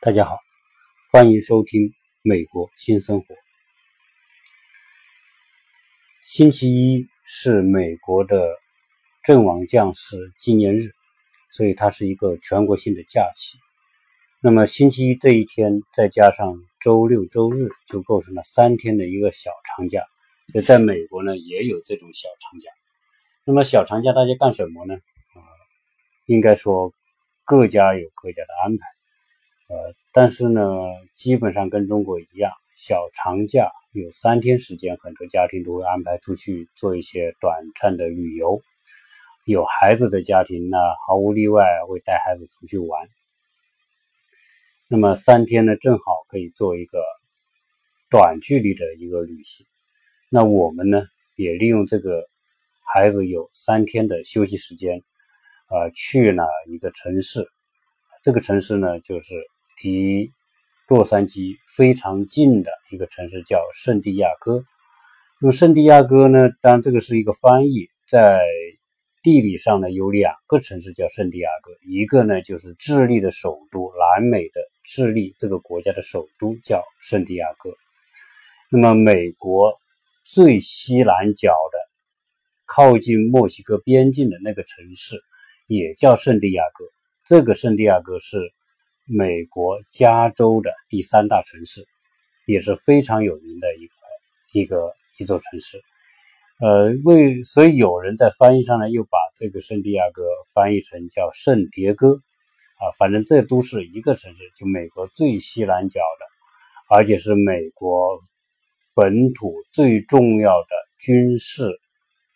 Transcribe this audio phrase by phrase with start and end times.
[0.00, 0.38] 大家好，
[1.10, 1.82] 欢迎收听
[2.22, 3.34] 《美国新生活》。
[6.22, 8.48] 星期一是美国的
[9.24, 10.92] 阵亡将士纪念日，
[11.50, 13.58] 所以它是一个全国性的假期。
[14.40, 20.04] 那么星期一这一天，再加上周六、周日，就构成了三天的一个小长假。
[20.54, 22.70] 就在美国呢，也有这种小长假。
[23.44, 24.94] 那么小长假大家干什么呢？
[24.94, 25.42] 啊，
[26.26, 26.94] 应该说
[27.42, 28.86] 各家有各家的安排。
[29.68, 30.62] 呃，但是呢，
[31.14, 38.62] 基本上跟中国一样，小长假有三天时间，很多家庭都会安排出去做一些短暂的旅游。
[39.44, 43.08] 有孩子的家庭呢，毫无例外会带孩子出去玩。
[44.88, 47.04] 那么三天呢，正好可以做一个
[48.08, 49.66] 短距离的一个旅行。
[50.30, 51.02] 那我们呢，
[51.36, 52.26] 也利用这个
[52.94, 55.02] 孩子有三天的休息时间，
[55.68, 57.46] 呃，去了一个城市。
[58.22, 59.34] 这个城市呢，就是。
[59.82, 60.32] 离
[60.88, 64.64] 洛杉矶非常近的一个城市叫圣地亚哥。
[65.40, 68.40] 那么圣地亚哥呢，当然这个是一个翻译，在
[69.22, 77.70] 地理上呢有两个城市叫圣地亚哥，一个呢就是智利的首都，南美的智利这个国家的首都叫圣地亚哥。
[78.70, 79.78] 那么美国
[80.24, 81.78] 最西南角的
[82.66, 85.20] 靠近墨西哥边境的那个城市
[85.66, 86.84] 也叫圣地亚哥，
[87.24, 88.38] 这个圣地亚哥是。
[89.08, 91.86] 美国加州的第三大城市，
[92.46, 93.94] 也是非常有名的一个
[94.52, 95.82] 一个一座城市。
[96.60, 102.20] 呃，为所以有人在翻译上呢，又把这个圣地亚哥翻译成叫圣迭戈
[102.76, 108.20] 啊，反正这都是一个城市，就美国最西南角的，而且是美国
[108.92, 111.80] 本土最重要的军事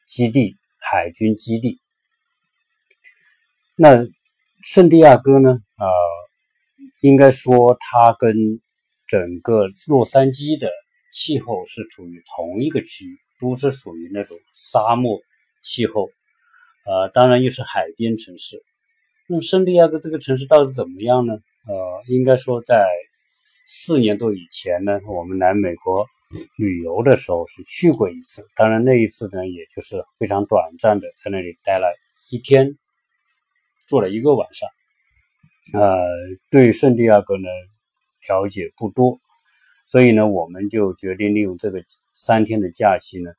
[0.06, 1.80] 基地——海军基地。
[3.76, 4.06] 那
[4.62, 5.58] 圣地亚哥呢？
[5.76, 5.86] 啊。
[7.02, 8.60] 应该说，它跟
[9.08, 10.70] 整个洛杉矶的
[11.12, 15.20] 气候是处于同一个区域，都是属于那种沙漠
[15.64, 16.08] 气候。
[16.86, 18.62] 呃，当然又是海边城市。
[19.28, 21.34] 那么圣地亚哥这个城市到底怎么样呢？
[21.66, 22.86] 呃，应该说在
[23.66, 26.06] 四年多以前呢，我们来美国
[26.56, 28.46] 旅游的时候是去过一次。
[28.54, 31.88] 当然那一次呢，也就是非常短暂的，在那里待了
[32.30, 32.78] 一天，
[33.88, 34.68] 住了一个晚上。
[35.72, 36.06] 呃，
[36.50, 37.48] 对圣地亚哥呢
[38.28, 39.18] 了解不多，
[39.86, 43.30] 所以呢，我们就决定利用这个三天的假期呢，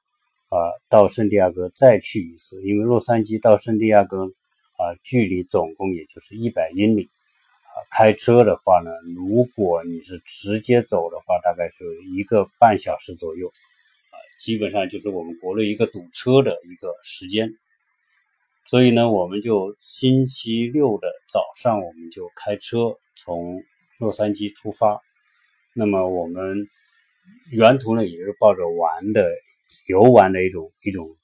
[0.49, 0.57] 啊，
[0.89, 2.59] 到圣地亚哥再去一次。
[2.63, 4.25] 因为洛杉矶到圣地亚哥
[4.77, 17.53] 啊，距离总共也就是一百英里，啊，开车的话呢，如果你是直接走的话，大概是一个半小时左右，啊，基本上就是我们国内一个堵车的一个时间。
[18.65, 23.61] 所以呢，我们就星期六的早上，我们就开车从
[23.99, 25.01] 洛杉矶出发。
[25.75, 26.65] 那么我们
[27.51, 29.29] 沿途呢，也是抱着玩的、
[29.87, 31.17] 游玩的一种一种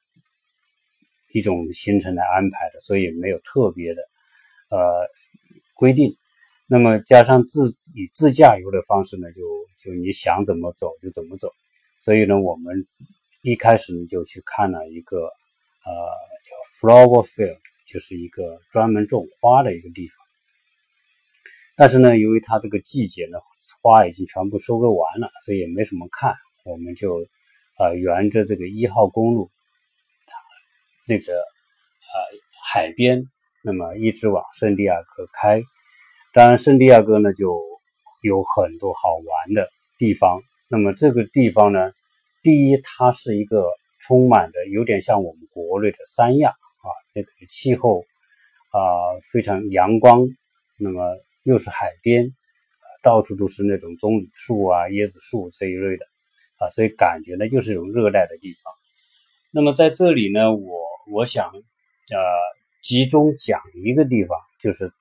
[1.34, 4.02] 一种行程来安排的，所以没有特别的
[4.70, 5.08] 呃
[5.76, 6.18] 规定。
[6.68, 9.42] 那么加上自以自驾游的方式呢，就
[9.82, 11.50] 就你想怎么走就怎么走。
[12.00, 12.86] 所以呢，我们
[13.42, 16.30] 一开始呢就去看了一个呃。
[16.80, 20.16] Flower field，就是一个专门种花的一个地方。
[21.76, 23.38] 但是呢，由于它这个季节呢，
[23.82, 26.36] 花已经全部收割完了，所以也没什么看。
[26.64, 27.26] 我们就
[27.78, 29.50] 啊，沿着这个一号公路，
[31.08, 32.18] 那个呃
[32.72, 33.26] 海边，
[33.64, 35.62] 那么一直往圣地亚哥开。
[36.34, 37.62] 当然，圣地亚哥呢就
[38.24, 40.42] 有很多好玩的地方。
[40.70, 41.92] 那么这个地方呢，
[42.42, 43.66] 第一，它是一个。
[44.02, 46.54] 充满的有点像我们国内的三亚
[47.22, 48.02] 啊，那个气候
[48.70, 48.80] 啊
[49.32, 50.28] 非常阳光，
[50.78, 52.34] 那么又是海边，
[53.02, 56.06] 到处都是那种棕榈树啊、椰子树这一类的
[56.58, 58.74] 啊，所以感觉呢就是一种热带的地方。
[59.52, 60.80] 那么在这里呢，我
[61.12, 62.18] 我想呃
[62.82, 64.92] 集中讲一个地方，就是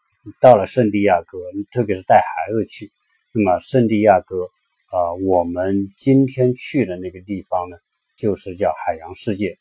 [0.40, 1.38] 到了圣地亚哥，
[1.70, 2.90] 特别是带孩子去，
[3.32, 4.44] 那么圣地亚哥
[4.90, 7.76] 啊，我们今天去的那个地方呢。
[8.18, 9.56] 就是叫海洋世界，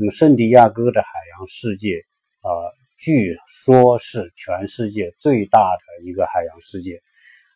[0.00, 2.04] 那么圣地亚哥的海洋世界，
[2.42, 7.02] 呃，据说是全世界最大的一个海洋世界，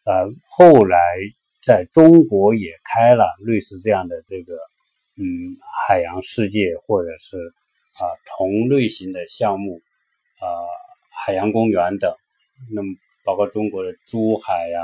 [0.04, 0.98] 呃，后来
[1.62, 4.54] 在中国也开了类似这样的这个，
[5.14, 5.24] 嗯，
[5.86, 8.02] 海洋世界或者是啊
[8.36, 9.80] 同类型的项目，
[10.40, 10.44] 啊，
[11.24, 12.12] 海洋公园等，
[12.74, 12.92] 那么
[13.24, 14.80] 包括中国的珠海呀，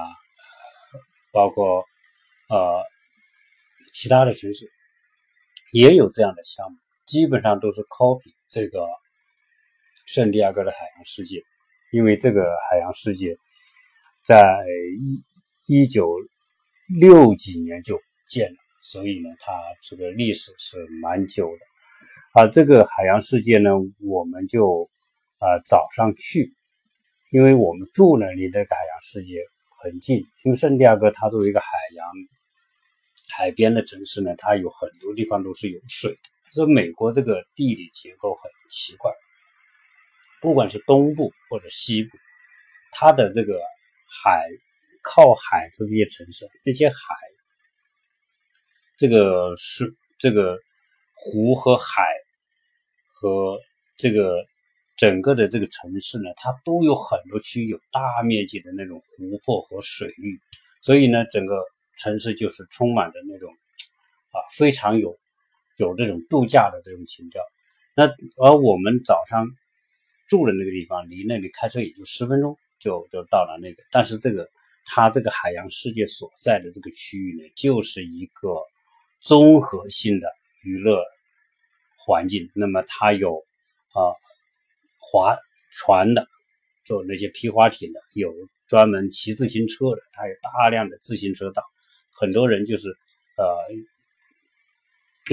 [1.33, 1.85] 包括
[2.51, 2.85] 呃
[3.93, 4.71] 其他的城市。
[5.71, 6.79] 也有这样的项目，
[7.09, 8.87] 基本上都是 copy 这个
[10.05, 11.43] 圣地亚哥的海洋世界，
[11.91, 13.35] 因为这个海洋世界
[14.27, 14.63] 在
[15.67, 16.15] 一一九
[17.01, 22.43] 六几年就建了，所以呢，它这个历史是蛮久的。
[22.43, 23.71] 啊，这个海洋世界呢，
[24.07, 24.91] 我们就
[25.39, 26.53] 啊早上去，
[27.31, 29.41] 因为我们住呢离这个海洋世界
[29.83, 30.19] 很近。
[30.45, 32.07] 因为圣地亚哥它作为一个海洋
[33.35, 36.19] 海边的城市呢，它有很多地方都是有水的。
[36.53, 39.13] 这美国这个地理结构很奇怪，
[40.41, 42.17] 不管是东部或者西部，
[42.93, 43.61] 它的这个
[44.07, 44.47] 海
[45.03, 46.95] 靠海的这些城市，那些海，
[48.97, 50.59] 这个是这个
[51.15, 52.05] 湖和海。
[53.21, 53.59] 和
[53.97, 54.47] 这个
[54.97, 60.41] 整个的这个城市呢，它都有很多区域有大面积的那种湖泊和水域，
[60.81, 61.57] 所以呢，整个
[61.97, 63.53] 城市就是充满着那种
[64.31, 65.19] 啊非常有
[65.79, 67.43] 有这种度假的这种情调。
[67.97, 68.07] 那
[68.45, 69.49] 而我们早上
[70.29, 73.83] 住的那个地方，离那里开车也就十分钟就就到了那个。
[73.91, 74.49] 但是这个
[74.85, 78.49] 它这个海洋世界所在的这个区域呢，就是一个
[79.21, 80.29] 综合性的
[80.65, 81.03] 娱乐。
[82.01, 83.45] 环境，那么它有
[83.93, 84.01] 啊
[84.97, 85.37] 划
[85.73, 86.27] 船的，
[86.83, 88.33] 做那些皮划艇的，有
[88.67, 91.63] 专门骑自行车的，它有大量的自行车道，
[92.11, 92.89] 很多人就是
[93.37, 93.45] 呃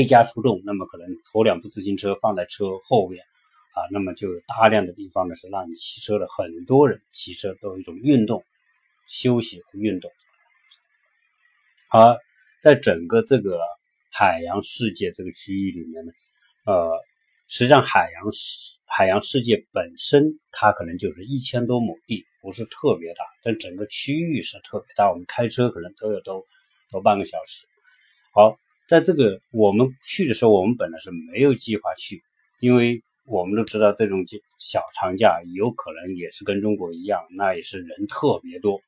[0.02, 3.24] 一家出动，那么可能头两部自行车放在车后面
[3.74, 8.46] 啊，那么就有大量的地方呢是让你骑车的，很多人骑车都有一种运动、
[9.08, 10.12] 休息和运动，
[11.90, 12.18] 而
[12.62, 13.60] 在整个这个
[14.12, 16.12] 海洋世界这个区域里面呢。
[16.66, 16.90] 呃，
[17.48, 25.12] 实际上海洋世海洋世界本身它可能就是一千多亩地，不是特别大，但整个区域是特别大。
[25.12, 26.42] 我们开车可能都要都
[26.90, 27.68] 都半个小时。
[28.34, 28.58] 好，
[28.88, 32.22] 在这个我们去的时候，我们本来是没有计划去，
[32.60, 34.24] 因为我们都知道这种
[34.60, 38.80] 小长假有可能也是跟中国一样，那也是人特别多。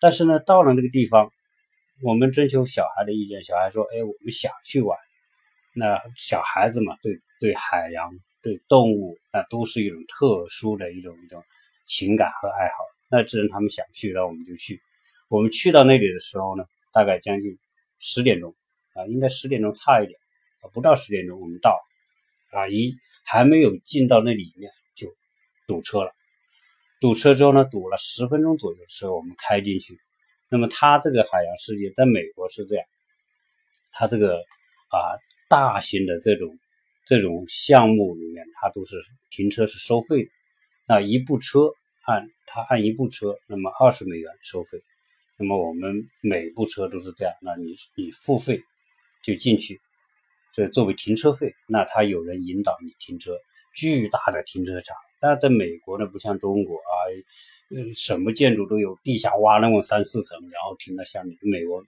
[0.00, 1.30] 但是呢，到了那个地方，
[2.02, 4.98] 我们征求小孩的意见，小孩说：“哎，我们想去玩。”
[5.74, 8.10] 那小孩子嘛，对对海洋、
[8.42, 11.42] 对动物，那都是一种特殊的一种一种
[11.86, 12.74] 情感和爱好。
[13.08, 14.80] 那既然他们想去，那我们就去。
[15.28, 17.56] 我们去到那里的时候呢，大概将近
[18.00, 18.52] 十点钟
[18.98, 20.18] 啊，应该十点钟差一点，
[20.74, 21.78] 不到十点钟我们到
[22.50, 25.14] 啊，一还没有进到那里面就
[25.66, 26.12] 堵车了。
[27.00, 29.96] 堵车之后呢，堵了十分钟左右的时候，我们开进去。
[30.50, 32.84] 那么它这个海洋世界在美国是这样，
[33.92, 34.38] 它这个
[34.90, 35.16] 啊。
[35.50, 36.58] 大型的这种
[37.06, 38.96] 这种项目里面，它都是
[39.30, 40.30] 停车是收费的。
[40.86, 41.70] 那一部车
[42.04, 44.78] 按它按一部车，那么二十美元收费。
[45.38, 48.60] 那么我们每部车都是这样，那你你付费
[49.28, 49.78] 就进去，
[50.54, 51.52] 这作为停车费。
[51.66, 53.36] 那他有人引导你停车，
[53.74, 54.96] 巨大的停车场。
[55.20, 56.94] 但在美国呢，不像中国啊，
[57.76, 61.36] 嗯，什么建筑都有，地下挖那么三四层，然后停到下面。
[61.42, 61.84] 美国。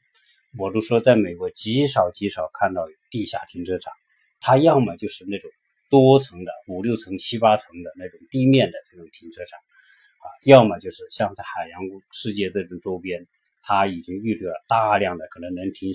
[0.58, 3.92] 我都说，在美国极少极少看到地下停车场，
[4.40, 5.48] 它要么就是那种
[5.88, 13.24] 多层的五六层、七八层的那种地面的这种停车场，啊，要么就是像在海洋世界这种周边，
[13.62, 15.94] 它已经预留了大量的可能能停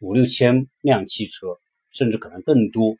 [0.00, 1.58] 五六千辆汽车，
[1.92, 2.96] 甚至可能更多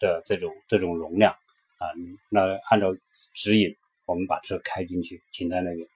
[0.00, 1.86] 的这种这种容量啊。
[2.30, 2.94] 那按照
[3.34, 3.74] 指引，
[4.06, 5.86] 我们把车开进去，停在那边。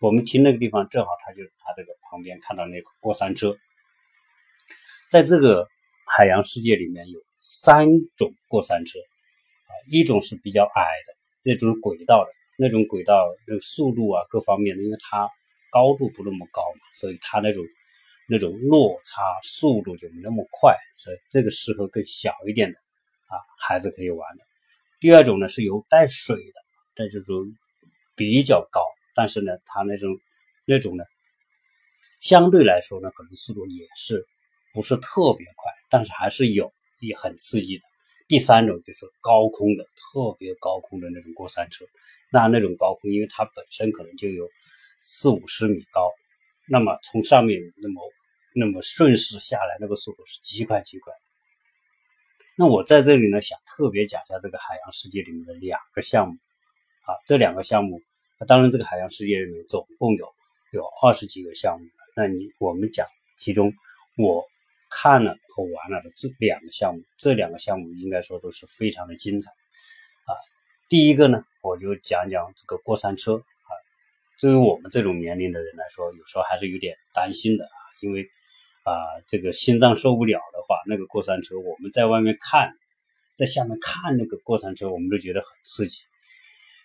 [0.00, 3.56] 我们停那个地方，正好他就他这个旁边看到那个过山车，
[5.12, 5.68] 在这个
[6.06, 11.14] 海洋世界里面有三种过山车啊，一种是比较矮的，
[11.44, 13.14] 那种轨道的，那种轨道
[13.46, 15.30] 那个速度啊各方面的，因为它
[15.70, 17.62] 高度不那么高嘛，所以它那种
[18.28, 22.78] 那种落差速度就没那么快，所以这个适合更小一点的
[23.28, 24.44] 啊孩子可以玩的。
[24.98, 26.60] 第二种呢是有带水的，
[26.94, 27.26] 这就是
[28.14, 28.82] 比较高。
[29.14, 30.18] 但是呢，它那种
[30.66, 31.04] 那种呢，
[32.20, 34.26] 相对来说呢，可能速度也是
[34.74, 37.84] 不是特别快，但是还是有也很刺激的。
[38.28, 41.86] 第三种就是高空的，特别高空的那种过山车。
[42.30, 44.48] 那那种高空，因为它本身可能就有
[44.98, 46.10] 四五十米高，
[46.68, 48.02] 那么从上面那么
[48.58, 51.12] 那么顺势下来，那个速度是极快极快。
[52.56, 56.34] 那我在这里呢，想特别讲一下这个海洋世界里面的两个项目
[57.02, 58.00] 啊，这两个项目。
[58.46, 60.26] 当然，这个海洋世界里面总共有
[60.72, 61.86] 有二十几个项目。
[62.14, 63.70] 那你我们讲其中
[64.16, 64.42] 我
[64.88, 70.32] 看了和玩了的这两个项目，这两个项目应该说都是非常的精彩啊。
[70.88, 73.70] 第一个呢，我就讲讲这个过山车啊。
[74.40, 78.26] 对于我们这种年龄的人来说，有时候还是有点担心的啊，因为
[78.86, 78.94] 啊，
[79.26, 82.72] 这个心脏受不了的话，那个过山车我们在外面看，
[83.34, 86.02] 在下面看那个过山车，我们都觉得很刺激。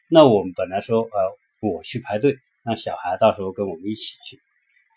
[0.10, 1.38] 那我们本来说呃。
[1.63, 4.39] 我去排队，让小孩到时候跟我们一起去。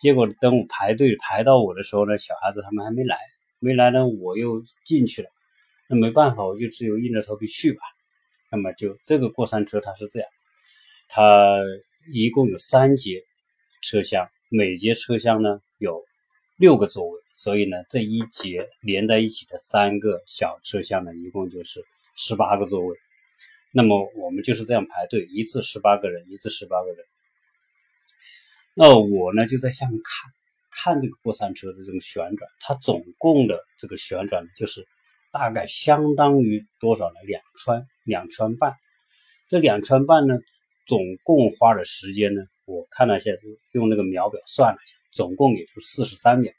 [0.01, 3.19] 结果等我排队排到我的时候呢，小孩子他们还没来，
[3.59, 5.29] 没来呢，我又进去了。
[5.91, 7.81] 那没办法，我就只有硬着头皮去吧。
[8.51, 10.29] 那么就这个过山车它是这样，
[11.09, 11.61] 它
[12.15, 13.23] 一共有三节
[13.83, 16.03] 车厢，每节车厢呢有
[16.57, 21.85] 六个座位，所以呢这一节连在一起的三个小车厢呢，一共就是
[22.17, 22.97] 十八个座位。
[23.73, 27.05] 那么我们就是这样排队，一次十八个人，一次十八个人。
[28.75, 34.87] 那我呢就在下面看，看这个过山车的这种旋转，它总共的这个旋转就是
[35.33, 37.15] 大概相当于多少呢？
[37.27, 38.75] 两圈，两圈半。
[39.49, 40.39] 这两圈半呢，
[40.87, 43.31] 总共花的时间呢，我看了一下，
[43.73, 46.53] 用那个秒表算了一下，总共也就四十三秒。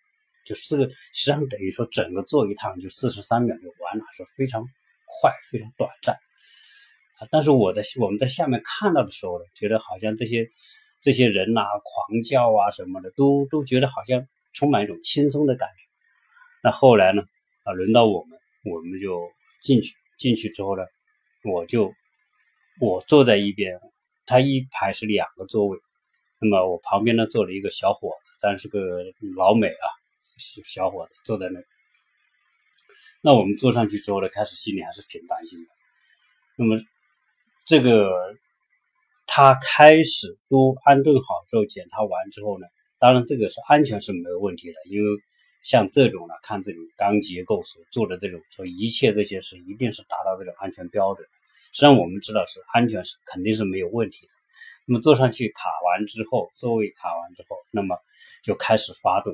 [0.45, 4.63] 就是这个实际上等于说整个坐一趟就四十三秒就完了，是非常
[5.21, 6.15] 快，非常短暂。
[7.17, 7.27] 啊！
[7.31, 10.47] 但是我在我们在下面看到的时候呢，觉得好像这些
[11.01, 15.85] 这些人呐，狂叫啊什么的，都都觉得好像充满一种轻松的感觉。
[16.61, 17.23] 那后来呢，
[17.63, 19.31] 啊，轮到我们，我们就
[19.61, 19.95] 进去。
[20.17, 20.83] 进去之后呢，
[21.43, 21.93] 我就
[22.79, 23.77] 我坐在一边，
[24.25, 25.77] 他一排是两个座位，
[26.39, 28.79] 那么我旁边呢坐了一个小伙子，但是个
[29.35, 29.87] 老美啊，
[30.65, 31.59] 小伙子坐在那。
[33.21, 35.65] 那我们坐上去之后呢，开始心里还是挺担心的。
[36.57, 36.79] 那么。
[37.67, 38.11] 这个
[39.25, 42.67] 他开始都安顿好之后，检查完之后呢，
[42.99, 45.09] 当然这个是安全是没有问题的，因为
[45.63, 51.27] 像这种呢，看这种钢结构所做的这种，所以一切这些是一定是达到这种安全标准。
[51.71, 54.33] 实际上我们知道是安全是肯定是没有问题的。
[54.85, 57.97] 那么坐上去卡完之后，座位卡完之后，那么
[58.43, 59.33] 就开始发动。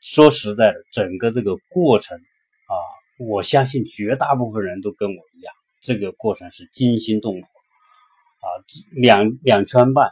[0.00, 2.74] 说实在的，整个这个过程啊，
[3.18, 5.52] 我相信绝大部分人都跟我一样。
[5.80, 8.46] 这个过程是惊心动魄啊，
[8.92, 10.10] 两两圈半，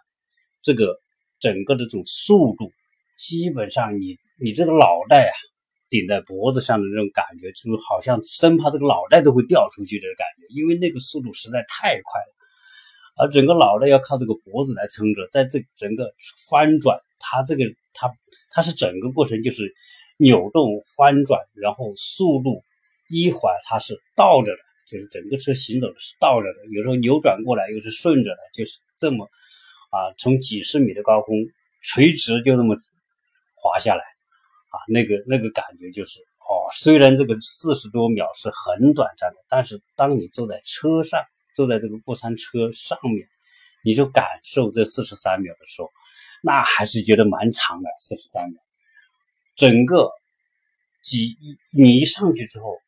[0.63, 1.01] 这个
[1.39, 2.73] 整个的这种速度，
[3.17, 5.35] 基本上你你这个脑袋啊
[5.91, 12.35] 顶在脖子上的那种感觉，就好像生怕这个脑袋都会掉出去的感觉，因为那个速度实在太快了，
[13.17, 16.13] 而整个脑袋要靠这个脖子来撑着，在这整个
[16.49, 18.13] 翻转，它这个它
[18.51, 19.73] 它是整个过程就是
[20.19, 22.63] 扭动翻转，然后速度
[23.09, 24.59] 一会儿它是倒着的。
[24.87, 29.25] 就是整个车行走的是倒着的，有时候扭转过来又是顺着的，就是这么
[29.89, 31.35] 啊，从几十米的高空
[31.81, 32.77] 垂直就那么
[33.55, 41.19] 滑下来啊，那个那个感觉就是哦，虽然这个四十多秒是很短暂的，但是当你坐在车上，
[41.55, 43.29] 坐在这个过山车上面，
[43.85, 45.91] 你就感受这四十三秒的时候，
[46.43, 48.61] 那还是觉得蛮长的，四十三秒，
[49.57, 50.11] 整个
[51.03, 51.37] 几
[51.77, 52.79] 你一上去之后。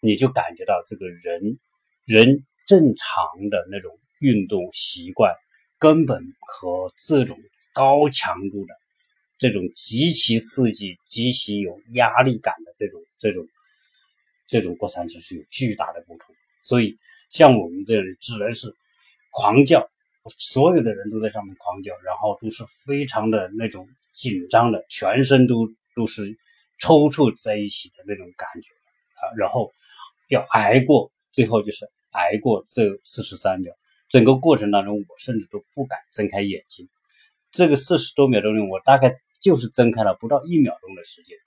[0.00, 1.58] 你就感觉到这个人，
[2.04, 5.34] 人正常的那种运动习惯，
[5.78, 7.36] 根本和这种
[7.72, 8.74] 高强度的、
[9.38, 13.48] 这种极其刺激、极其有压力感的这种、这种、
[14.46, 16.36] 这种过山车是有巨大的不同。
[16.62, 16.96] 所以，
[17.28, 18.74] 像我们这样只能是
[19.30, 19.88] 狂叫，
[20.38, 26.36] 所有的人都在上面狂叫，然后都是非常的那种紧张的，全身都都是
[26.78, 28.72] 抽搐在一起的那种感觉
[29.14, 29.72] 啊，然后。
[30.28, 33.72] 要挨过，最后就是挨过这四十三秒。
[34.08, 36.88] 整个过程当中，我甚至都不敢睁开眼睛。
[37.52, 41.38] 这个四十多秒钟里，我大概就是睁开了不到一秒钟的时间，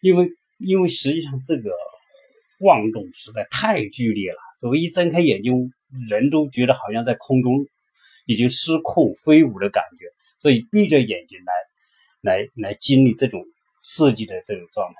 [0.00, 1.70] 因为因为实际上这个
[2.58, 5.52] 晃动实在太剧烈了，所以一睁开眼睛，
[6.08, 7.66] 人都觉得好像在空中
[8.24, 10.06] 已经失控飞舞的感觉，
[10.38, 11.52] 所以闭着眼睛来
[12.38, 13.44] 来来经历这种
[13.78, 14.94] 刺激的这种状态。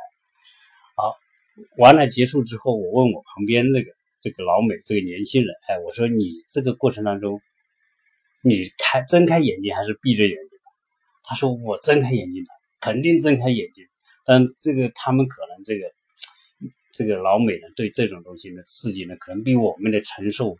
[0.96, 1.14] 好。
[1.78, 7.40] 完了结束之后，我问我旁边这个这个老美这个年轻人，哎，我说你这个过程当中，
[8.42, 10.58] 你开睁开眼睛还是闭着眼睛？
[11.22, 13.86] 他说我睁开眼睛的，肯定睁开眼睛。
[14.26, 15.86] 但这个他们可能这个
[16.94, 20.54] 这个老美呢，对这种东西的刺激呢，可能比我们的承受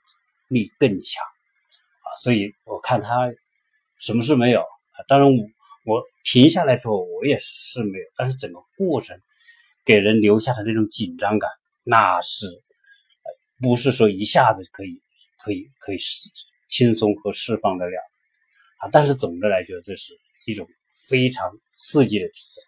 [0.49, 2.07] 力更强啊。
[2.23, 3.33] 所以我看他
[3.99, 5.01] 什么事没有啊？
[5.09, 5.45] 当然我
[5.85, 9.19] 我停下来之后，我也是没有，但是整个过程。
[9.87, 11.51] 给人留下的那种紧张感，
[11.85, 12.47] 那是
[13.61, 15.03] 不是说一下子可以
[15.37, 16.31] 可以可以释
[16.69, 18.01] 轻松和释放得了
[18.79, 18.89] 啊？
[18.91, 20.67] 但是总的来说，这是一种
[21.07, 22.65] 非常刺激的体验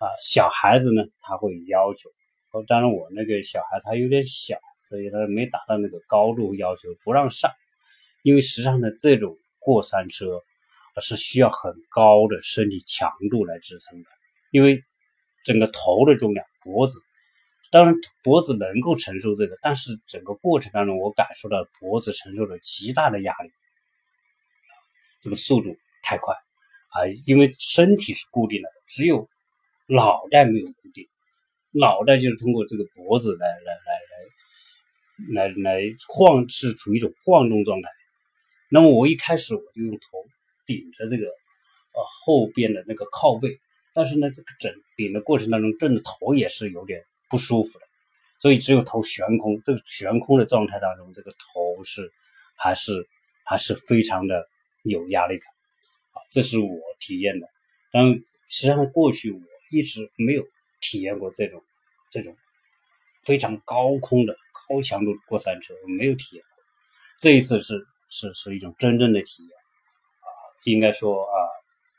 [0.00, 0.04] 啊。
[0.20, 2.10] 小孩子呢，他会要求，
[2.66, 7.50] 当然我那个小孩他有点小，所以他没达到那个高度要求，不让上。
[8.22, 10.42] 因为实际上呢，这种过山车
[11.00, 14.08] 是需要很高的身体强度来支撑的，
[14.50, 14.82] 因为。
[15.44, 17.00] 整个头的重量，脖子，
[17.72, 23.50] 当然脖子能够承受这个，但是整个过程当中，我感受到脖子承受了极大的压力，
[25.20, 26.32] 这个速度太快
[26.90, 29.28] 啊，因为身体是固定的，只有
[29.88, 31.08] 脑袋没有固定，
[31.72, 33.72] 脑袋就是通过这个脖子来来
[35.34, 37.88] 来来来来晃，是处于一种晃动状态。
[38.68, 40.00] 那么我一开始我就用头
[40.66, 43.58] 顶着这个呃后边的那个靠背，
[43.94, 47.84] 但是呢，这个枕顶的过程当中，枕的头也是有点不舒服的，
[48.38, 49.60] 所以只有头悬空。
[49.64, 52.10] 这个悬空的状态当中，这个头是
[52.56, 53.06] 还是
[53.44, 54.46] 还是非常的
[54.84, 55.44] 有压力的
[56.12, 57.46] 啊，这是我体验的。
[57.90, 58.06] 但
[58.48, 60.42] 实际上过去我一直没有
[60.92, 61.62] 体验过这种
[62.10, 62.36] 这种
[63.22, 66.62] 非常高空的高强度过山车，我没有体验过。
[67.18, 67.86] 这一次是。
[68.14, 69.52] 是是一种真正的体验
[70.20, 70.28] 啊，
[70.64, 71.36] 应该说啊，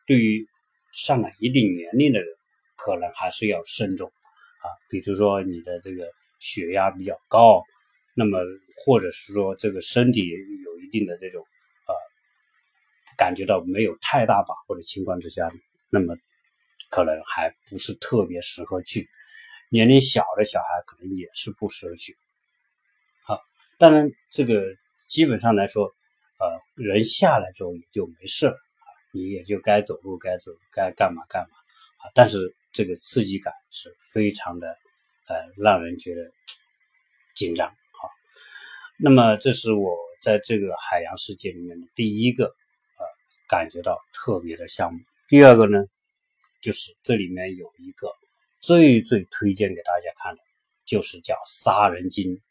[0.05, 0.47] 对于
[0.91, 2.27] 上了一定年龄的人，
[2.75, 4.07] 可能还是要慎重
[4.61, 4.69] 啊。
[4.91, 6.07] 比如说你的这个
[6.37, 7.63] 血压比较高，
[8.13, 8.37] 那么
[8.85, 11.43] 或者是说这个身体有一定的这种
[11.87, 11.91] 啊，
[13.17, 15.51] 感觉到没有太大把握的情况之下，
[15.89, 16.15] 那么
[16.93, 19.09] 可能还不是特别适合去。
[19.69, 22.15] 年龄小的小孩可能也是不适合去。
[23.23, 23.41] 好，
[23.79, 24.63] 当然这个
[25.07, 25.93] 基本上来说。
[26.39, 28.57] 呃，人下来之后也就没事了，
[29.13, 31.55] 你也就该走路该走，该干嘛干嘛
[31.99, 32.11] 啊。
[32.13, 34.67] 但是这个刺激感是非常的，
[35.27, 36.29] 呃，让人觉得
[37.33, 38.03] 紧张啊。
[38.97, 42.45] 那么这是我在这个海洋世界里面的第一个
[42.97, 43.05] 呃
[43.47, 44.99] 感觉到特别的项目。
[45.29, 45.85] 第二个呢，
[46.63, 48.11] 就是这里面有一个
[48.59, 50.41] 最最推荐给大家看的，
[50.83, 52.41] 就是叫杀人鲸。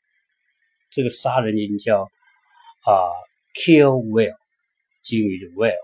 [0.88, 2.04] 这个杀人鲸叫
[2.84, 3.10] 啊。
[3.54, 4.38] Kill whale，
[5.02, 5.76] 鲸鱼的 whale，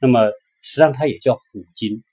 [0.00, 0.30] 那么
[0.62, 2.04] 实际上它也叫虎鲸。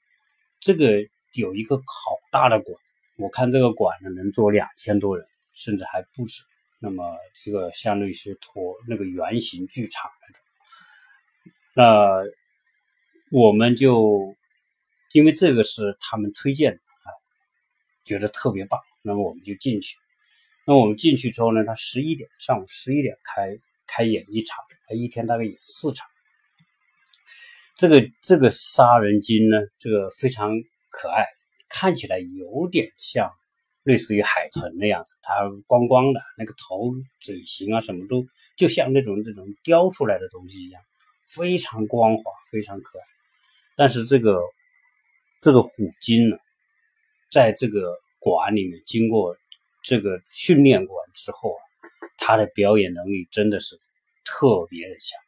[0.60, 2.76] 这个有一个好大的馆，
[3.20, 6.42] 我看这个馆呢能坐两千多人，甚至还不止。
[6.80, 10.44] 那么一个相当于是托那个圆形剧场那种。
[11.76, 12.24] 那
[13.32, 14.36] 我们就
[15.14, 17.08] 因为这个是他们推荐的啊，
[18.04, 19.98] 觉得特别棒，那么我们就进去。
[20.66, 23.58] 那我们进去之后呢，他十一点上午十一点开。
[23.94, 24.56] 开演一场，
[24.88, 26.08] 他一天大概演四场。
[27.76, 30.54] 这个这个杀人鲸呢，这个非常
[30.90, 31.26] 可爱，
[31.68, 33.30] 看起来有点像
[33.84, 35.34] 类似于海豚那样子，它
[35.68, 40.82] 光光的那个头、嘴型啊，什么都就像那种这种雕出来的东西一样，
[41.28, 43.04] 非常光滑，非常可爱。
[43.76, 44.40] 但是这个
[45.42, 46.38] 这个虎鲸呢，
[47.32, 49.36] 在这个馆里面经过
[49.84, 51.62] 这个训练过之后啊。
[52.24, 53.76] 它的表演能力真的是
[54.24, 55.20] 特别的强，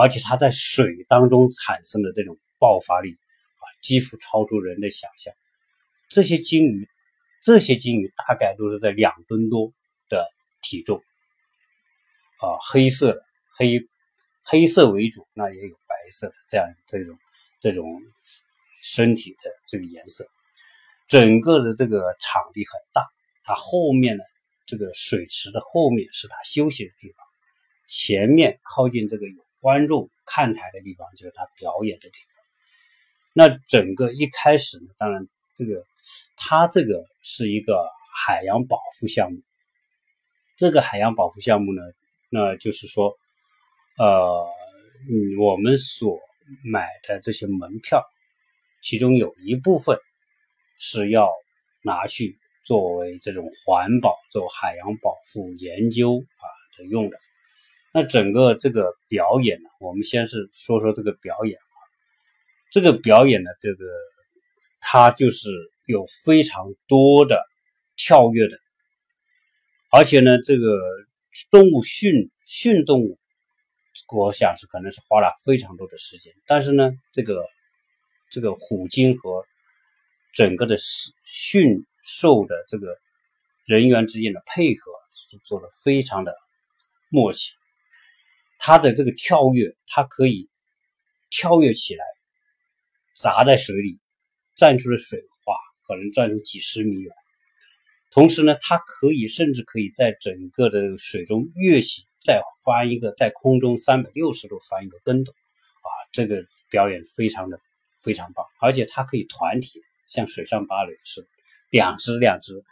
[0.00, 5.34] 而且它在水当中产生的这种爆发力啊，几乎超出人的想象。
[6.08, 6.88] 这些鲸鱼，
[7.42, 9.72] 这些鲸鱼大概都是在两吨多
[10.08, 10.28] 的
[10.62, 10.98] 体重
[12.38, 13.24] 啊，黑色的
[13.56, 13.80] 黑
[14.44, 17.18] 黑色为主，那也有白色的这样这种
[17.60, 17.84] 这种
[18.84, 20.26] 身体的这个颜色。
[21.08, 23.02] 整个的这个场地很大，
[23.42, 24.22] 它后面呢。
[24.66, 27.18] 这个水池的后面是他休息的地方，
[27.86, 32.34] 前面靠近这个有观众看台的地方就是他表演的地方。
[33.34, 35.84] 那整个一开始呢，当然这个
[36.38, 39.42] 他这个是一个海洋保护项目。
[40.56, 41.82] 这个海洋保护项目呢，
[42.30, 43.14] 那就是说，
[43.98, 44.46] 呃，
[45.38, 46.18] 我们所
[46.64, 48.02] 买的这些门票，
[48.84, 49.98] 其中有一部分
[50.78, 51.28] 是要
[51.82, 52.38] 拿去。
[52.66, 56.44] 作为这种环保、做海洋保护研究啊
[56.78, 57.18] 的用的，
[57.92, 61.76] 那整个这个表演呢，我们先是说说这个表演啊，
[62.72, 63.84] 这个表演呢，这个
[64.80, 65.50] 它就是
[65.84, 67.38] 有非常多的
[67.96, 68.58] 跳跃的，
[69.90, 70.80] 而且呢，这个
[71.50, 73.18] 动物训训动物，
[74.10, 77.44] 我想是可能是花了非常多的时间，但是呢，这个
[78.34, 79.46] 这个虎鲸和
[80.34, 80.76] 整个的
[81.22, 81.86] 驯。
[82.06, 82.98] 兽的这个
[83.64, 86.36] 人员之间的配合是做的非常的
[87.08, 87.54] 默契，
[88.58, 90.50] 它的这个跳跃，它可以
[91.30, 92.04] 跳跃起来，
[93.16, 93.98] 砸在水里，
[94.54, 95.54] 溅出的水花
[95.86, 97.10] 可能溅出几十米远。
[98.10, 107.58] 同时呢，它可以甚至可以在整个的水中跃起，再翻一个在空中三百六十度翻一个跟斗，啊，这个表演非常的
[108.04, 111.28] 非常棒，而且它可以团体像水上芭蕾似的。
[111.70, 112.62] 两只两只，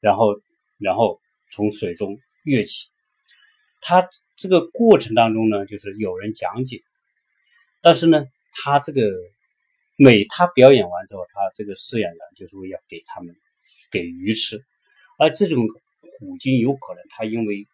[0.00, 0.40] 然后
[0.78, 1.20] 然后
[1.52, 2.88] 从水中跃起。
[3.80, 6.82] 它这个过程当中呢，就是有人讲解，
[7.80, 9.08] 但是呢，他这个
[9.96, 13.36] 每他表演完之后，他这个饲养员就是为要给他们
[13.92, 14.64] 给鱼吃。
[15.18, 15.66] 而这种
[16.00, 17.66] 虎鲸有可能它因为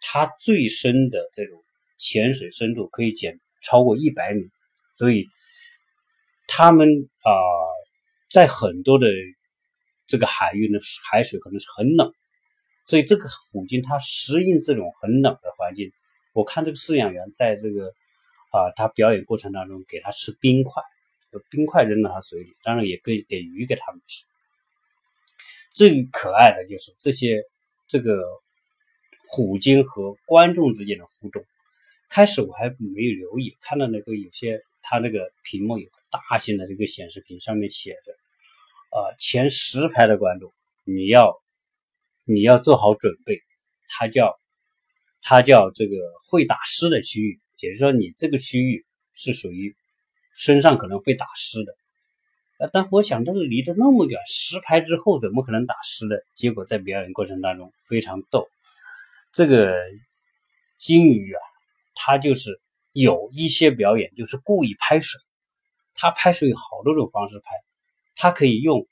[0.00, 1.62] 它最深的这种
[1.98, 4.50] 潜水深度可以减超过一百米，
[4.94, 5.28] 所以
[6.54, 7.32] 他们啊，
[8.30, 9.06] 在很多的
[10.06, 10.78] 这个海域呢，
[11.10, 12.12] 海水可能是很冷，
[12.84, 15.90] 所以这个虎鲸它适应这种很冷的环境。
[16.34, 17.86] 我看这个饲养员在这个
[18.50, 20.82] 啊，他表演过程当中给他吃冰块，
[21.48, 24.22] 冰块扔到他嘴里，当然也可以给鱼给他们吃。
[25.72, 27.42] 最可爱的就是这些
[27.88, 28.22] 这个
[29.30, 31.42] 虎鲸和观众之间的互动。
[32.10, 38.12] 开始我还没有留意，看到那个有些他那个屏幕有个大型的这个显示屏，上面写着，
[38.92, 40.52] 呃，前十排的观众，
[40.84, 41.42] 你要
[42.24, 43.40] 你要做好准备，
[43.88, 44.38] 它叫
[45.22, 45.96] 它叫这个
[46.28, 49.74] 会打湿的区域，也就是说你这个区域是属于
[50.34, 51.74] 身上可能会打湿的。
[52.58, 56.16] 呃，但我想这个离得那么远，十排之后怎么可能打湿呢？
[56.34, 58.46] 结果在表演过程当中非常逗，
[59.32, 59.74] 这个
[60.78, 61.40] 鲸鱼啊。
[61.94, 62.58] 它就是
[62.92, 65.20] 有一些表演，就是故意拍水。
[65.94, 67.44] 他拍水有好多种方式拍，
[68.14, 68.86] 他可以用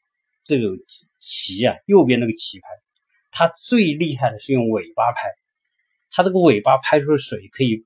[0.45, 0.77] 这种
[1.19, 2.69] 鳍啊，右边那个鳍拍。
[3.31, 5.29] 他最厉害的是用尾巴拍，
[6.11, 7.85] 他这个尾巴拍出的水可以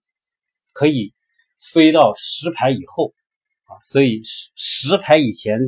[0.73, 1.13] 可以
[1.61, 3.15] 飞到十排以后
[3.65, 5.59] 啊，所以十十排以前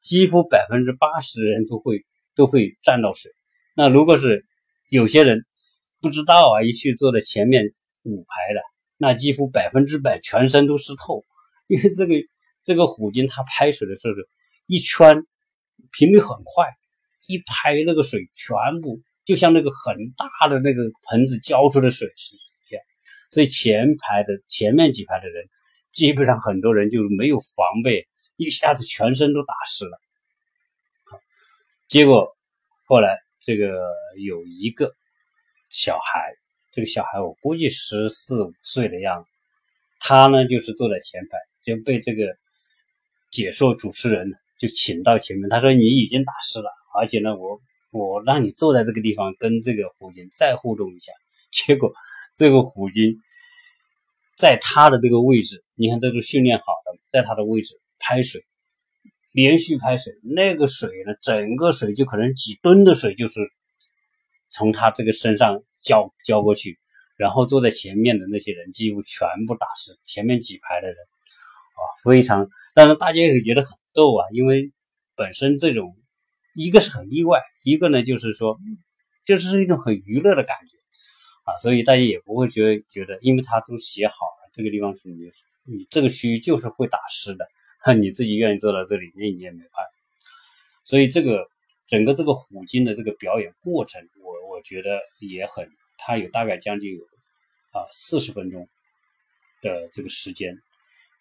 [0.00, 3.30] 几乎百分之八十的人都会都会沾到水。
[3.74, 4.44] 那如果是
[4.88, 5.44] 有些人
[6.00, 8.60] 不知道啊，一去坐在前面五排的。
[8.98, 11.24] 那几乎百分之百全身都湿透，
[11.66, 12.14] 因为这个
[12.62, 14.28] 这个虎鲸它拍水的时候是
[14.66, 15.24] 一圈，
[15.92, 16.66] 频率很快，
[17.28, 22.82] 一拍那个水全部就像那个很大的那个盆子浇出的水是一样，
[23.30, 25.48] 所以前排的前面几排的人
[25.92, 29.98] 基本上很多人就没有防备，一下子全身都打湿了。
[31.88, 32.36] 结果
[32.86, 34.94] 后来这个有一个
[35.68, 36.34] 小孩。
[36.74, 39.30] 这个小孩我估计十四五岁的样子，
[40.00, 42.34] 他呢就是坐在前排，就被这个
[43.32, 45.48] 解说主持人就请到前面。
[45.50, 51.10] 他说：“你已经打湿了，而且呢，我我让你坐在这个地方跟这个虎鲸再互动一下。
[51.50, 51.92] ”结果
[52.36, 53.16] 这个虎鲸
[54.36, 58.44] 在他的这个位置，你看这都训练好的，在他的位置拍水，
[59.32, 63.40] 连续拍水，那个水呢，整个水就可能几吨的水就是
[64.48, 65.64] 从他这个身上。
[65.84, 66.78] 浇浇过去，
[67.16, 70.96] 然后坐在前面的那些人几乎全部打湿，前面几排的人
[71.74, 74.72] 啊，非常，但是大家也觉得很逗啊，因为
[75.16, 75.96] 本身这种
[76.54, 78.58] 一个是很意外，一个呢就是说，
[79.24, 80.76] 就是一种很娱乐的感觉
[81.44, 85.28] 啊，所以大家也不会觉得觉得，因为他都写好了，这个地方是你
[85.64, 87.46] 你这个区域就是会打湿的，
[87.94, 89.90] 你自己愿意坐到这里，那你也没办法，
[90.84, 91.46] 所以这个
[91.86, 94.00] 整个这个虎鲸的这个表演过程。
[94.22, 97.02] 我我觉得也很，它有大概将近有
[97.70, 98.68] 啊四十分钟
[99.62, 100.54] 的这个时间，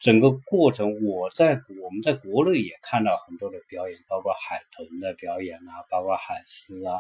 [0.01, 6.99] 整个过程我在我们在国内也看到很多的表演，包括海豚的表演啊，包括海狮啊，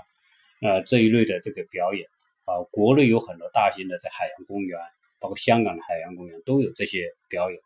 [0.61, 2.07] 呃这一类的这个表演
[2.45, 4.79] 啊，国内有很多大型的在海洋公园，
[5.19, 7.59] 包括香港的海洋公园都有这些表演，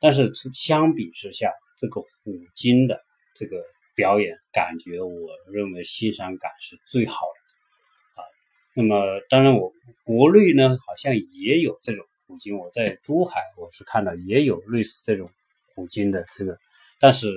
[0.00, 2.08] 但是相比之下，这个虎
[2.56, 3.00] 鲸的
[3.32, 8.26] 这个表演感觉，我认为欣赏感是最好的啊。
[8.74, 12.56] 那么，当然，我国内呢好像也有这种虎鲸。
[12.58, 15.30] 我在珠海，我是看到也有类似这种
[15.74, 16.58] 虎鲸的这个，
[16.98, 17.28] 但是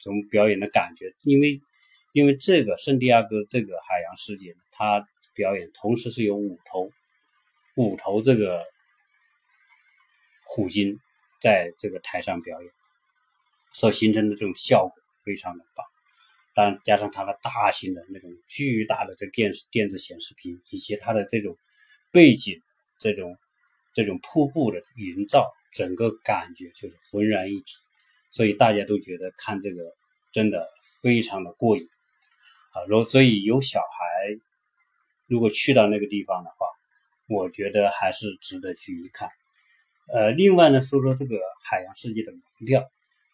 [0.00, 1.60] 从表演的感觉，因为
[2.12, 6.90] 因为这个圣地亚哥这个海洋世界，它表演同时是有五头
[7.76, 8.64] 五头这个
[10.44, 10.98] 虎鲸
[11.40, 12.72] 在这个台上表演，
[13.72, 14.94] 所形成的这种效果
[15.24, 15.86] 非常的棒。
[16.56, 21.58] 但，加上它的大型的那种巨大的这电视电子显示屏，以及它的这种
[22.12, 22.62] 背景、
[22.96, 23.36] 这种
[23.94, 27.78] 这种瀑布的营造，整个感觉就是浑然一体，
[28.30, 29.82] 所以大家都觉得看这个
[30.32, 30.68] 真的
[31.00, 31.82] 非常的过瘾
[32.72, 32.84] 啊！
[32.88, 33.86] 如所以有小孩
[35.26, 36.66] 如果去到那个地方的话，
[37.28, 39.30] 我觉得还是值得去一看。
[40.12, 42.84] 呃，另外呢，说说这个海洋世界的门票，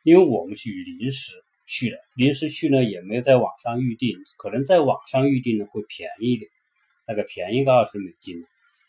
[0.05, 1.33] 因为我们是临时。
[1.73, 6.51] 去的临时去呢，也没有在网上预定，可能在网上预定呢会便宜一点，
[7.07, 8.45] 大概便宜个二十美金。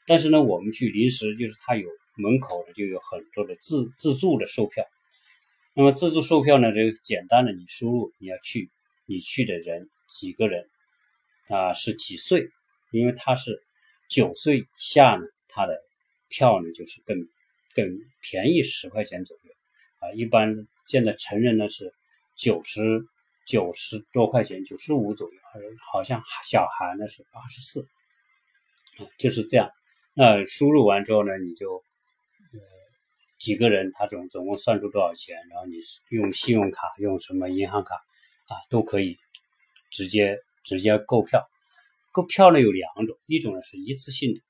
[0.05, 1.87] 但是呢，我们去临时就是他有
[2.17, 4.85] 门口的就有很多的自自助的售票。
[5.73, 8.69] 那么自助售票呢，就简单的你输入你要去，
[9.05, 10.67] 你去的人几个人
[11.49, 12.49] 啊，是几岁？
[12.91, 13.61] 因为他是
[14.09, 15.81] 九岁以下呢，他的
[16.29, 17.17] 票呢就是更
[17.73, 19.53] 更便宜十块钱左右
[19.99, 20.11] 啊。
[20.13, 21.93] 一般现在成人呢是。
[22.37, 22.81] 九十
[23.45, 25.39] 九十多块钱，九十五左右，
[25.91, 27.85] 好像小孩呢是八十四，
[29.19, 29.69] 就是这样。
[30.13, 32.59] 那输入完之后呢，你就呃
[33.39, 35.77] 几个人他总总共算出多少钱，然后你
[36.09, 39.17] 用信用卡用什么银行卡啊都可以
[39.89, 41.47] 直接直接购票。
[42.11, 44.41] 购票呢有两种，一种呢是一次性的，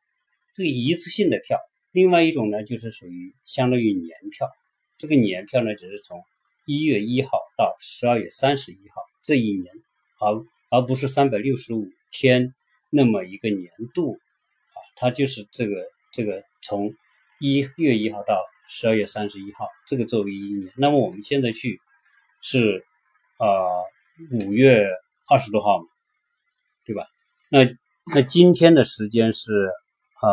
[0.56, 1.58] 这个一次性的票；
[1.92, 4.50] 另外一种呢就是属于相当于年票。
[4.98, 6.24] 这个年票呢只是从
[6.66, 9.72] 一月一号到十二月三十一号这一年，
[10.20, 12.56] 而而不是三百六十五天
[12.90, 14.18] 那么一个年度，
[15.02, 15.84] 它就是这个
[16.14, 16.94] 这个从
[17.40, 20.72] 一月一号到十二月三十一号这个作为一年。
[20.78, 21.82] 那么我们现在去
[22.40, 22.86] 是
[23.38, 23.48] 啊
[24.32, 24.86] 五月
[25.28, 25.86] 二十多号嘛，
[26.86, 27.08] 对吧？
[27.50, 27.64] 那
[28.14, 29.72] 那今天的时间是
[30.22, 30.30] 啊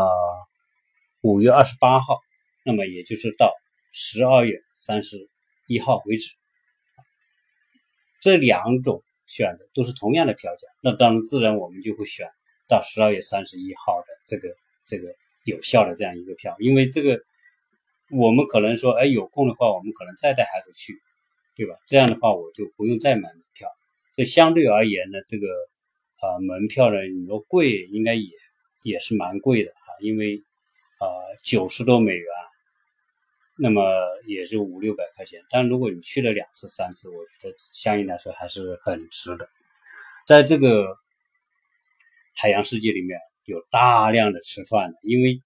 [1.22, 2.18] 五月二十八号，
[2.62, 3.54] 那么也就是到
[3.90, 5.30] 十二月三十
[5.66, 6.36] 一号为止。
[8.20, 12.28] 这两种选择都是同样的票价，那当然自然我们就会选
[12.68, 14.54] 到十二月三十一号的这个
[14.86, 17.20] 这个有效的这样一个票，因为这个
[18.10, 21.00] 我们可能说，哎，有空的话我们可能再带孩子去，
[21.56, 21.74] 对吧？
[21.86, 23.68] 这样的话我就不用再买门票，
[24.12, 25.46] 这相对而言呢，这个。
[26.20, 27.00] 啊，门票呢？
[27.04, 28.28] 你说贵，应该也
[28.82, 30.42] 也是蛮贵的哈，因为
[30.98, 31.06] 啊
[31.44, 32.26] 九十多美元，
[33.56, 33.84] 那么
[34.26, 35.40] 也就五六百块钱。
[35.48, 39.48] 但如果你去了两次、三次，我觉得相应来说还是很值的。
[40.26, 40.98] 在这个
[42.40, 45.42] 海洋世界里面有大量的吃饭的，因为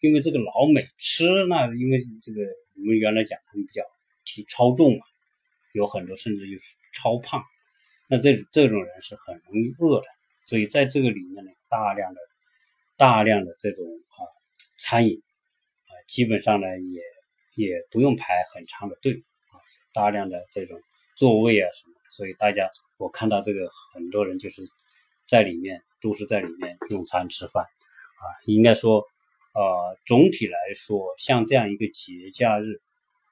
[0.00, 2.40] 因为这个老美吃那，因为这个
[2.76, 3.82] 我们原来讲他们比较
[4.24, 5.04] 体超重嘛，
[5.74, 7.44] 有很多甚至就是超胖。
[8.08, 10.06] 那这这种人是很容易饿的，
[10.46, 12.20] 所以在这个里面呢，大量的、
[12.96, 14.24] 大量的这种啊
[14.78, 15.22] 餐饮
[15.88, 17.02] 啊，基本上呢也
[17.56, 19.12] 也不用排很长的队
[19.52, 19.60] 啊，
[19.92, 20.80] 大量的这种
[21.16, 22.66] 座位啊什么，所以大家
[22.96, 24.66] 我看到这个很多人就是
[25.28, 29.04] 在里面都是在里面用餐吃饭啊，应该说
[29.54, 32.80] 呃总体来说，像这样一个节假日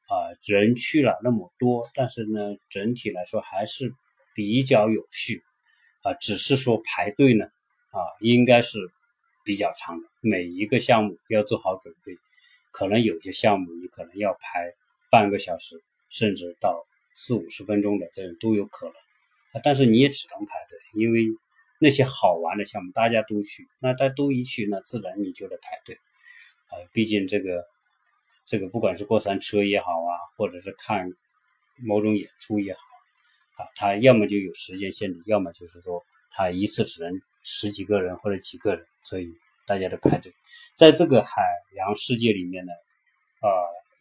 [0.08, 3.94] 啊，人去了那么多，但是呢整体来说还是。
[4.38, 5.42] 比较有序
[6.02, 7.46] 啊，只是说排队呢
[7.90, 8.76] 啊，应该是
[9.46, 10.06] 比较长的。
[10.20, 12.18] 每一个项目要做好准备，
[12.70, 14.74] 可能有些项目你可能要排
[15.10, 18.94] 半个小时，甚至到四五十分钟的这种都有可能。
[19.64, 21.24] 但是你也只能排队，因为
[21.78, 25.94] 那些好玩的项目大家都去，那大家都一去，那自然你就得排队
[26.68, 26.72] 啊。
[26.92, 27.64] 毕竟这个
[28.46, 31.10] 这个不管是过山车也好啊，或者是看
[31.86, 32.80] 某种演出也好。
[33.56, 37.10] 啊，他要么就有时间限制，要么就是说他一次只能
[37.42, 39.32] 十几个人或者几个人，所以
[39.66, 40.30] 大家都排队。
[40.76, 41.42] 在这个海
[41.74, 42.72] 洋世界里面呢，
[43.40, 43.50] 呃，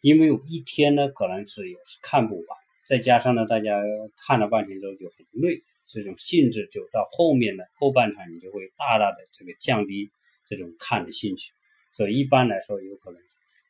[0.02, 3.80] 因为有一天呢可能是也是看不完，再加上呢大家
[4.26, 10.10] 看了半天之后就很累，这种兴致就到后面的后半场你就会大大的这个降低
[10.44, 11.52] 这种看的兴趣。
[11.92, 13.20] 所以一般来说有可能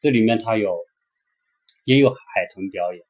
[0.01, 0.79] 这里面它有
[1.85, 3.03] 也有海豚表演，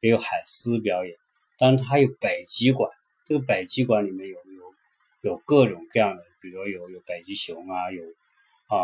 [0.00, 1.16] 也有海狮表演。
[1.58, 2.90] 当然，它有北极馆。
[3.26, 8.02] 这个北极馆里面有有有各种各样的，比如说有有北极熊啊，有
[8.68, 8.76] 啊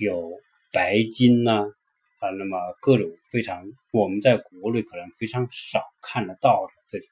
[0.00, 0.30] 有
[0.72, 1.72] 白鲸呐
[2.20, 7.08] 啊，那么各种非常我们在国内可能非常少看得到的这种，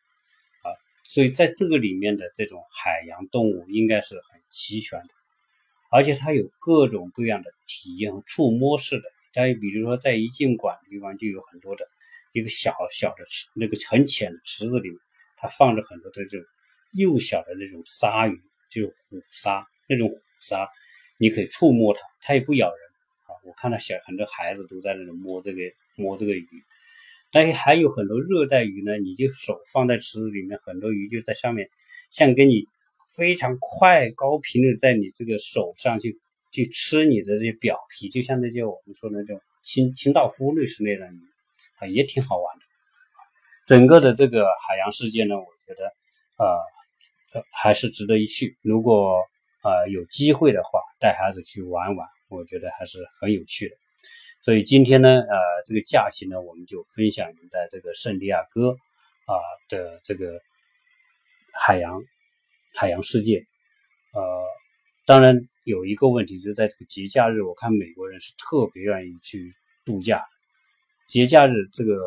[1.04, 5.08] 所以在这个里面的这种海洋动物应该是很齐全的，
[5.90, 9.02] 而且它有各种各样的体验和触摸式的。
[9.32, 11.86] 再比如说，在一进馆的地方就有很多的。
[12.34, 14.98] 一个小小的池，那个很浅的池子里面，
[15.36, 16.46] 它放着很多的这种
[16.92, 20.66] 幼小的那种鲨鱼，就是虎鲨那种虎鲨，
[21.18, 22.78] 你可以触摸它，它也不咬人
[23.26, 23.36] 啊。
[23.44, 25.60] 我看到小很多孩子都在那里摸这个
[25.94, 26.64] 摸这个鱼，
[27.32, 31.68] 但是还有很多热带鱼呢，你就手放在池子里面，很多鱼就在上面，
[32.10, 32.66] 像跟你
[33.16, 36.20] 非常快高频的在你这个手上去
[36.52, 41.18] 去吃你的这些表皮，就像那些我们说的那种清清道夫类似那种鱼。
[41.78, 42.64] 啊也挺好玩的，
[43.66, 45.92] 整个的这个海洋世界呢，我觉得，
[46.36, 48.56] 呃，还是值得一去。
[48.62, 49.16] 如果
[49.64, 53.74] 呃有机会的话，带孩子去玩玩，我觉得还是很有趣的。
[54.42, 58.70] 所以今天呢，呃，这个假期呢，我们就分享在这个圣地亚哥
[59.24, 60.40] 啊的这个
[61.52, 62.02] 海洋
[62.74, 63.46] 海洋世界。
[64.12, 64.20] 呃，
[65.06, 70.24] 当然有一个问题，就是在这个节假日，我看美国人是特别愿意去度假。
[71.06, 72.00] 节假日这个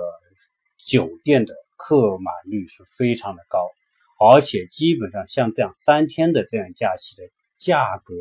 [0.78, 3.72] 酒店的客满率是非常的高，
[4.20, 7.24] 而且基本上像这样三天的这样假期的
[7.58, 8.14] 价格，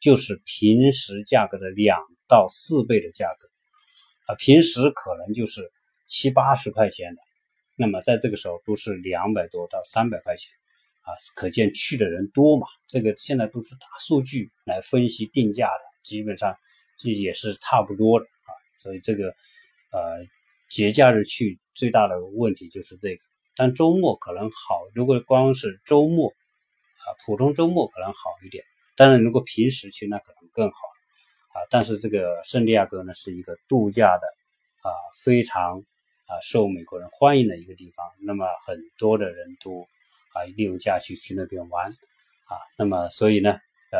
[0.00, 3.48] 就是平时价格的两到四倍的价格
[4.26, 5.70] 啊，平时可能就是
[6.06, 7.20] 七八十块钱的，
[7.76, 10.50] 那么在这个时候都是两百多到三百块钱
[11.02, 12.66] 啊，可见去的人多嘛。
[12.88, 16.56] 这个现在都是大数据来分析定价的，基本上
[16.98, 18.50] 这也是差不多的啊，
[18.82, 19.34] 所以这个。
[19.94, 20.26] 呃，
[20.68, 23.22] 节假日去最大的问题就是这个，
[23.54, 24.82] 但周末可能好。
[24.92, 28.64] 如果光是周末啊，普通周末可能好一点，
[28.96, 30.78] 当然如果平时去那可能更好
[31.54, 31.64] 啊。
[31.70, 34.26] 但是这个圣地亚哥呢是一个度假的
[34.82, 34.92] 啊，
[35.24, 35.78] 非常
[36.26, 38.04] 啊受美国人欢迎的一个地方。
[38.20, 39.88] 那么很多的人都
[40.34, 41.90] 啊利用假期去那边玩
[42.44, 42.60] 啊。
[42.76, 43.52] 那么所以呢，
[43.90, 43.98] 呃，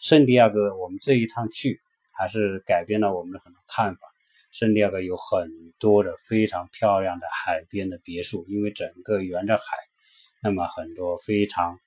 [0.00, 1.80] 圣地亚哥我们这一趟去
[2.10, 4.08] 还是改变了我们的很多看法。
[4.52, 9.76] 圣地亚哥有很多的非常漂亮的海边的别墅，因为整个沿着海，
[10.40, 11.78] 那么很多非常，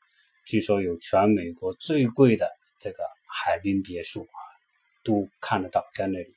[0.45, 2.47] 据说有全美国最贵的
[2.79, 4.38] 这个海滨别墅啊，
[5.03, 6.33] 都看得到在那里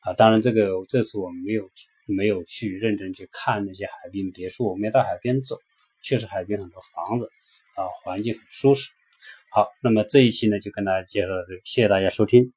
[0.00, 0.12] 啊。
[0.12, 1.70] 当然，这个这次我们没有
[2.06, 5.58] 没有去认真去看那些海滨别墅，我们也到海边走，
[6.02, 7.30] 确实海边很多房子
[7.76, 8.90] 啊，环境很舒适。
[9.52, 12.52] 好，那么这一期呢就跟大家介绍到这里，谢谢大家收听。